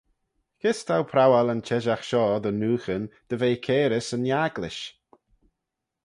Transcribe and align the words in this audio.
Kys 0.61 0.79
t'ou 0.85 1.03
prowal 1.11 1.51
yn 1.53 1.61
çheshaght 1.67 2.07
shoh 2.09 2.33
dy 2.43 2.51
nooghyn 2.61 3.03
dy 3.27 3.35
ve 3.41 3.49
cairys 3.65 4.09
yn 4.15 4.25
agglish? 4.45 4.83